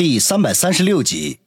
[0.00, 1.40] 第三百三十六集，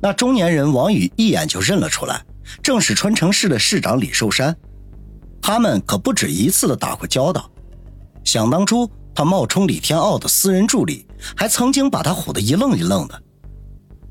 [0.00, 2.24] 那中年人王宇一眼就认了出来，
[2.62, 4.56] 正是春城市的市长李寿山。
[5.42, 7.50] 他们可不止一次的打过交道。
[8.22, 13.20] 想当初，他冒充李天傲的私人助理，还曾经把他唬得一愣一愣的。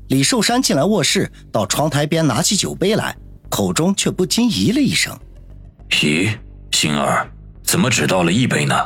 [0.08, 3.16] 李寿山进来卧室，到窗台边拿起酒杯来，
[3.48, 5.18] 口中却不禁咦了一声
[5.88, 6.38] ：“咦，
[6.72, 7.26] 星儿，
[7.62, 8.76] 怎么只倒了一杯呢？”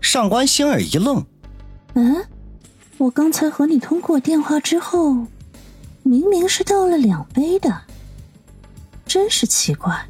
[0.00, 1.22] 上官星儿一愣
[1.92, 2.16] ：“嗯。”
[3.00, 5.24] 我刚才和你通过电话之后，
[6.02, 7.74] 明明是倒了两杯的，
[9.06, 10.06] 真是奇怪。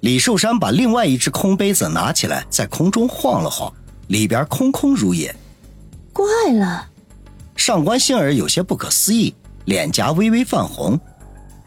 [0.00, 3.70] 李寿山把另外一只空杯子拿起来，在空中晃了晃，
[4.06, 5.36] 里边空空如也。
[6.14, 6.24] 怪
[6.54, 6.88] 了，
[7.56, 9.34] 上官星儿有些不可思议，
[9.66, 10.98] 脸颊微微泛红。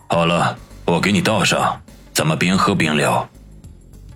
[0.09, 1.79] 好了，我给你倒上，
[2.15, 3.29] 咱们边喝边聊。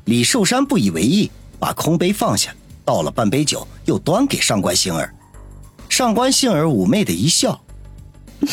[0.06, 2.52] 李寿山不以为意，把空杯放下，
[2.84, 5.14] 倒了半杯酒，又端给上官星儿。
[5.92, 7.52] 上官杏儿妩媚的一笑，
[8.40, 8.48] 哼，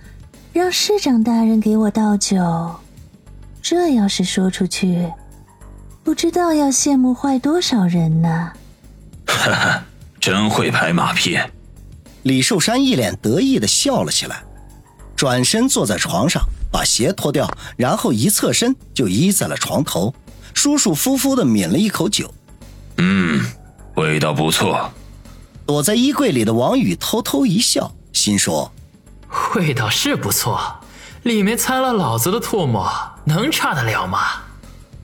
[0.54, 2.74] 让市长大人给我倒酒，
[3.60, 5.06] 这要是说出去，
[6.02, 8.52] 不知道要羡慕坏多少人呢。
[9.26, 9.84] 哈哈，
[10.18, 11.38] 真会拍马屁。
[12.22, 14.42] 李寿山一脸得意的笑了起来，
[15.14, 16.42] 转身坐在床上，
[16.72, 20.14] 把鞋脱掉，然后一侧身就依在了床头，
[20.54, 22.32] 舒舒服服的抿了一口酒。
[22.96, 23.44] 嗯，
[23.96, 24.90] 味道不错。
[25.70, 28.72] 躲在衣柜里的王宇偷偷一笑，心说
[29.54, 30.60] ：“味道是不错，
[31.22, 32.90] 里面掺了老子的唾沫，
[33.24, 34.18] 能差得了吗？”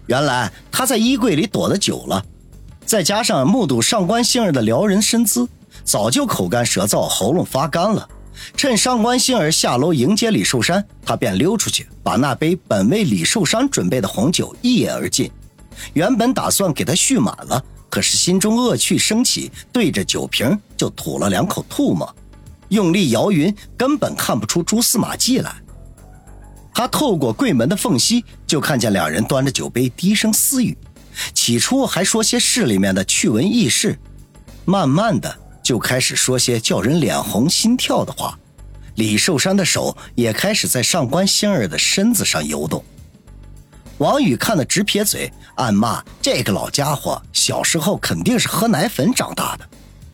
[0.06, 2.20] 原来他在衣柜里躲得久了，
[2.84, 5.48] 再加上目睹上官星儿的撩人身姿，
[5.84, 8.08] 早就口干舌燥，喉咙发干了。
[8.56, 15.30] 趁上官星儿下楼迎接李寿山，他便溜出去，把那杯本为李寿山准备的红酒一饮而尽。
[15.92, 17.64] 原本打算给他续满了。
[17.88, 22.14] 可是心中恶趣升起，对着酒瓶就吐了两口唾沫，
[22.68, 25.54] 用力摇匀，根本看不出蛛丝马迹来。
[26.74, 30.76] 他透过柜门的缝隙，就看见两人端着酒杯低声私语，
[31.32, 33.98] 起初还说些市里面的趣闻轶事，
[34.66, 38.38] 慢慢的就开始说些叫人脸红心跳的话。
[38.96, 42.84] 李寿山的手也开始在上官仙儿的身子上游动。
[43.98, 49.66] 王宇看得直撇嘴，暗骂这个老家伙小时候肯定是喝奶粉长大的，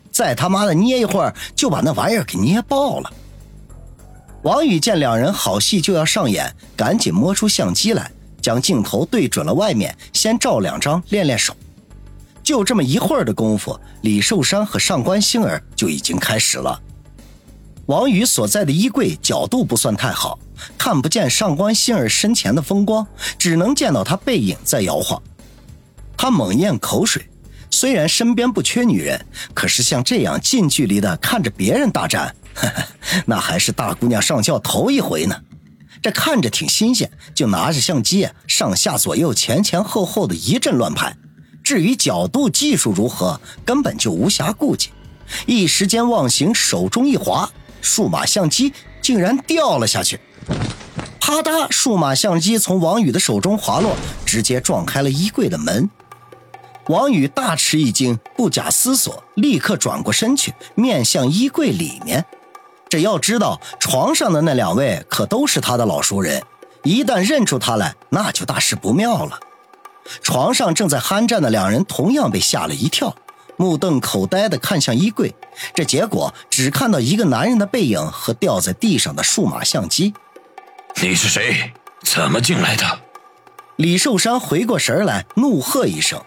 [0.09, 3.11] 再他妈的捏一会儿就把那玩意儿给捏爆了。
[4.43, 8.09] 王宇见两人好戏就要上演，赶紧摸出相机来，
[8.41, 11.53] 将镜头对准了外面，先照两张练练手。
[12.41, 16.79] 就这么一会儿的功夫，李寿山和上官星儿就已经开始了。
[17.87, 20.39] 王宇所在的衣柜角度不算太好。
[20.77, 23.05] 看不见上官心儿身前的风光，
[23.37, 25.21] 只能见到她背影在摇晃。
[26.15, 27.27] 他猛咽口水，
[27.69, 32.83] 虽然身边不缺女人，可是像这样近距离的看着别人大战，呵 呵
[33.25, 35.35] 那还是大姑娘上轿头一回呢。
[36.01, 41.13] 这看着挺新鲜，就拿着相机上下左右前前后后的一阵乱拍。
[41.61, 44.89] 至于角度技术如何，根本就无暇顾及。
[45.45, 47.49] 一时间忘形，手中一滑，
[47.83, 50.19] 数码相机竟然掉了下去。
[51.19, 51.67] 啪嗒！
[51.69, 53.95] 数码相机从王宇的手中滑落，
[54.25, 55.89] 直接撞开了衣柜的门。
[56.87, 62.25] 王宇大吃一惊，不假思索，立刻转过身去，面向衣柜里面。
[62.89, 66.43] 这要知道，床上的那两位可都是他的老熟人，
[66.83, 69.39] 一旦认出他来，那就大事不妙了。
[70.21, 73.15] 床上正在酣战的两人同样被吓了一跳，
[73.57, 75.33] 目瞪口呆的看向衣柜。
[75.73, 80.13] 这结果只看到一个男人的背影和掉在地上的数码相机。
[81.01, 81.73] 你是谁？
[82.01, 82.99] 怎么进来的？
[83.77, 86.21] 李寿山回过神来，怒喝一声。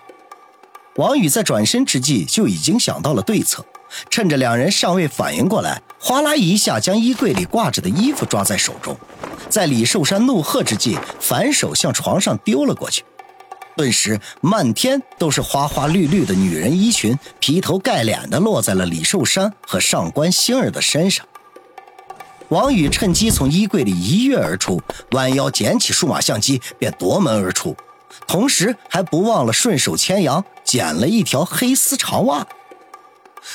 [0.97, 3.65] 王宇在转身之际就已经想到了对策，
[4.09, 8.97] 趁着两人尚未反应过来，哗啦一下将衣柜里挂着的衣服抓在手中，
[9.50, 13.04] 在李寿山怒喝之际，反手向床上丢了过去。
[13.76, 21.27] 顿时，漫天都是花花绿绿的女人衣裙，劈头盖脸的落在了李寿山和上官星儿的身上。
[22.48, 24.80] 王宇趁机从衣柜里一跃而出，
[25.10, 27.77] 弯腰捡起数码相机，便夺门而出，
[28.27, 32.47] 同时还不忘了顺手牵羊捡了一条黑丝长袜。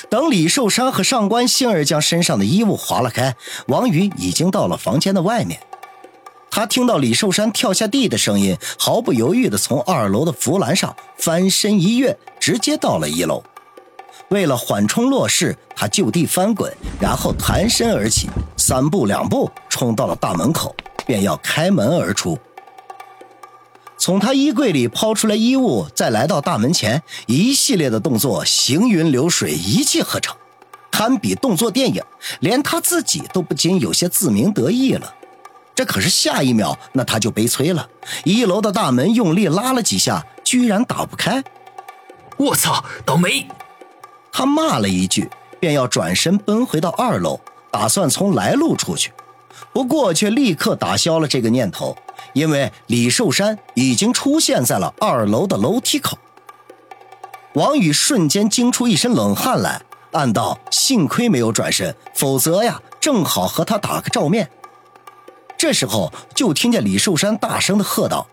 [0.08, 3.34] 等李寿山和上官星儿将身上的衣物划了开，
[3.66, 5.60] 王宇已经到了房间的外面。
[6.54, 13.42] 他听到李寿山跳下地的声音，毫不犹豫地从二楼的扶栏上翻身一跃，直接到了一楼。
[14.28, 16.70] 为了缓冲落势，他就地翻滚，
[17.00, 18.28] 然后弹身而起，
[18.58, 20.76] 三步两步冲到了大门口，
[21.06, 22.38] 便要开门而出。
[23.96, 30.36] 从他衣柜里抛出来衣物，再来到大门前，一系列的动作行云流水，一气呵成。
[30.90, 32.02] 堪比动作电影，
[32.40, 35.14] 连他自己都不禁有些自鸣得意了。
[35.74, 37.88] 这可是下一秒，那他就悲催了。
[38.24, 41.42] 一楼的大门用力拉了几下，居然打不开。
[42.36, 43.46] 我操，倒霉！
[44.30, 45.30] 他骂了一句，
[45.60, 47.40] 便要转身奔回到二楼，
[47.70, 49.12] 打算从来路出去。
[49.72, 51.96] 不过却立刻打消了这个念头，
[52.34, 56.18] 因为李寿山已经出现在了二楼的楼梯口。
[57.54, 59.82] 王宇瞬间惊出一身冷汗来，
[60.12, 64.50] 暗道：幸亏没有转身，否则呀，正好和他打个照面。
[65.62, 68.26] 这时候，就听见李寿山大声的喝道：“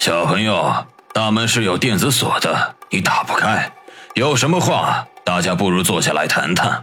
[0.00, 3.72] 小朋友，大门是有电子锁的，你打不开。
[4.14, 6.82] 有什么话，大家不如坐下来谈谈。”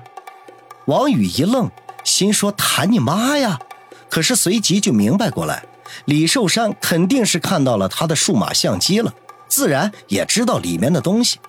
[0.87, 1.69] 王宇一愣，
[2.05, 3.59] 心说：“谈你妈呀！”
[4.09, 5.65] 可是随即就明白过来，
[6.05, 9.13] 李寿山肯定是看到了他的数码相机了，
[9.49, 11.41] 自然也知道里面的东西。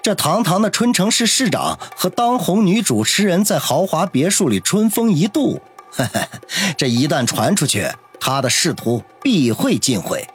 [0.00, 5.60] 这堂堂的春城市市长和当红女主持人在豪华别墅里春风一度。
[6.76, 7.88] 这一旦传出去，
[8.20, 10.26] 他的仕途必会尽毁。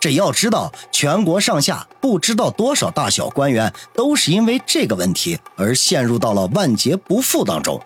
[0.00, 7.80] 这要知道，全国上下不知道多少大小官员都是因为这个问题而陷入到了万劫不复当中。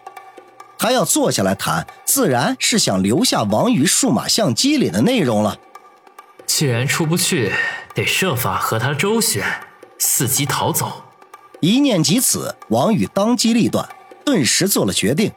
[0.79, 5.59] 他要坐下来谈，自然是想留下王宇数码相机里的内容了。
[6.47, 7.53] 既然出不去，
[7.95, 9.45] 得设法和他周旋，
[9.99, 11.05] 伺机逃走。
[11.61, 13.89] 一念及此，王宇当机立断，
[14.25, 15.33] 顿时做了决定。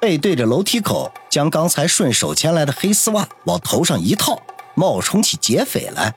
[0.00, 4.40] 背对着楼梯口，将刚才顺手牵来的黑丝袜往头上一套，
[4.74, 6.14] 冒充起劫匪来，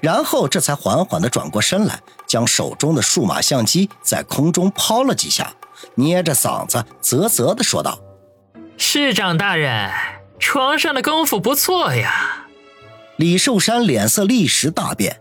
[0.00, 5.52] 然后这才缓缓地转过身来，将手中的数码相机在空中抛了几下，
[5.94, 7.98] 捏着嗓子啧啧地说道
[8.78, 9.90] ：“市长大人，
[10.38, 12.46] 床上的功夫不错呀。”
[13.16, 15.20] 李寿山脸色立时大变，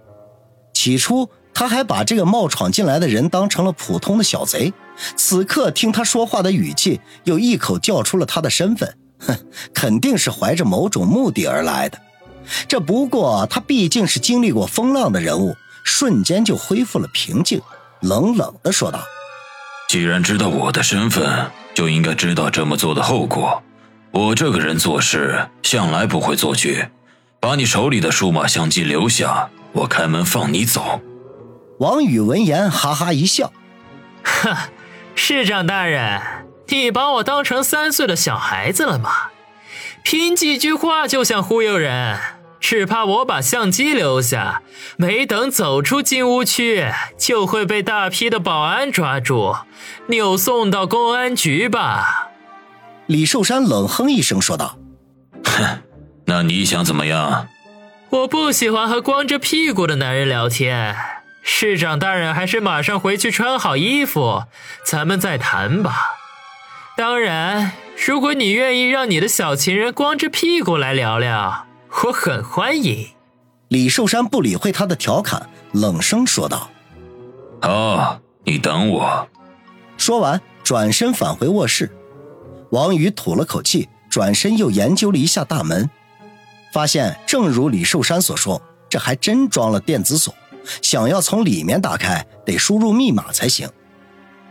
[0.73, 1.29] 起初。
[1.53, 4.71] 他还把这个冒闯进来的人当成了普通的小贼，
[5.15, 9.37] 此刻听他说话的语气，又一口叫出了他的身份，哼，
[9.73, 11.99] 肯定是怀着某种目的而来的。
[12.67, 17.61] 这不过他毕竟是经历过风浪的人物，瞬间就恢复了平静，
[18.01, 18.99] 冷冷的说道
[19.89, 23.61] ：“既然知道我的身份，就应该知道这么做的后果。
[24.11, 26.89] 我这个人做事向来不会做绝，
[27.39, 31.01] 把你手里的数码相机留下，我开门放你走。”
[31.79, 33.51] 王宇闻言，哈哈一笑
[34.23, 34.55] ：“哼，
[35.19, 36.21] 市长大人，
[36.67, 39.09] 你把我当成三岁的小孩子了吗？
[40.03, 42.19] 凭几句话就想忽悠人？
[42.59, 44.61] 只怕我把相机留下，
[44.95, 49.55] 没等走出金屋区，就会被大批的保安抓住，
[50.05, 52.29] 扭送到公安局吧？”
[53.07, 54.77] 李寿山冷哼一声说道
[55.43, 55.81] ：“哼，
[56.27, 57.47] 那你想怎么样？
[58.11, 60.95] 我不喜欢和光着屁股的男人聊天。”
[61.49, 64.43] 市长大人，还是马上回去穿好衣服，
[64.85, 66.17] 咱们再谈吧。
[66.97, 67.71] 当然，
[68.05, 71.65] 如果你愿意让你的小情人光着屁股来聊聊，
[72.03, 73.11] 我很欢迎。
[73.69, 76.69] 李寿山不理会他的调侃，冷声说道
[77.63, 79.27] ：“好，你等我。”
[79.97, 81.89] 说完，转身返回卧室。
[82.71, 85.89] 王宇吐了口气，转身又研究了一下大门，
[86.73, 90.35] 发现正如李寿山所说，这还真装了电子锁。
[90.81, 93.69] 想要从里面打开，得输入密码才行。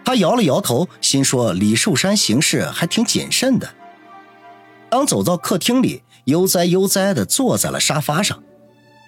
[0.05, 3.69] 他摇了摇头，心说李寿山行事还挺谨慎的。
[4.89, 8.41] 当走到客厅里，悠哉悠哉地坐在了沙发上，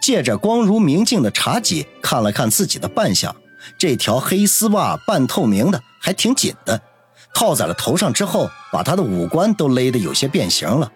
[0.02, 3.34] 借着光如明镜的茶几看了看自己的扮相。
[3.76, 6.80] 这条黑丝袜半透明的，还挺紧的，
[7.34, 10.90] 套在了头上之后，把他的五官都勒得有些变形了，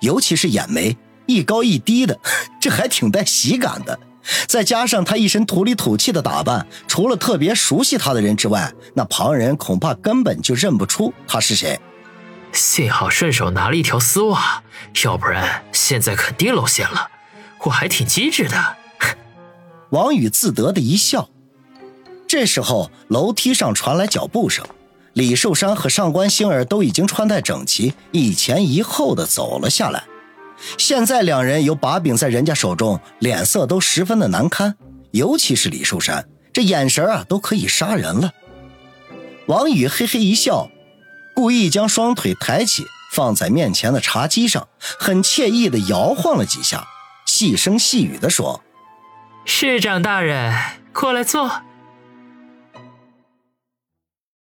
[0.00, 0.96] 尤其是眼眉，
[1.26, 2.18] 一高一低的，
[2.60, 3.98] 这还挺带喜感的。
[4.46, 11.78] 再加上他一身土里土气的打扮，除了特别熟悉他的人之外，那旁人恐怕根本就认不出他是谁。
[12.52, 14.62] 幸好顺手拿了一条丝袜，
[15.04, 17.08] 要不然现在肯定露馅了。
[17.64, 18.76] 我还挺机智的。
[19.90, 21.28] 王宇自得的一笑。
[22.26, 24.64] 这时候，楼梯上传来脚步声，
[25.12, 30.04] 李寿山和上官星儿都已经穿戴整齐，一前一后的走了下来。
[30.76, 34.76] 现在两人有把柄在人家手中，脸色都十分的难堪，
[35.12, 38.32] 尤其是李寿山，这眼神啊都可以杀人了。
[39.46, 40.68] 王宇嘿嘿一笑，
[41.34, 46.86] 故意将双腿抬起，放在面前的茶几上，很惬意的摇晃了几下，
[47.26, 48.62] 细声细语的说
[49.46, 50.54] ：“市长大人，
[50.92, 51.62] 过来坐。”